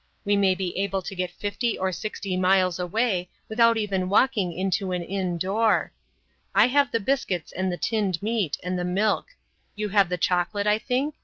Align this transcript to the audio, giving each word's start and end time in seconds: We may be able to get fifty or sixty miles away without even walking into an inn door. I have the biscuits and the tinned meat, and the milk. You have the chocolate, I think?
We 0.25 0.35
may 0.35 0.55
be 0.55 0.75
able 0.79 1.03
to 1.03 1.13
get 1.13 1.29
fifty 1.29 1.77
or 1.77 1.91
sixty 1.91 2.35
miles 2.35 2.79
away 2.79 3.29
without 3.47 3.77
even 3.77 4.09
walking 4.09 4.51
into 4.51 4.91
an 4.93 5.03
inn 5.03 5.37
door. 5.37 5.91
I 6.55 6.65
have 6.65 6.91
the 6.91 6.99
biscuits 6.99 7.51
and 7.51 7.71
the 7.71 7.77
tinned 7.77 8.19
meat, 8.19 8.57
and 8.63 8.79
the 8.79 8.83
milk. 8.83 9.27
You 9.75 9.89
have 9.89 10.09
the 10.09 10.17
chocolate, 10.17 10.65
I 10.65 10.79
think? 10.79 11.13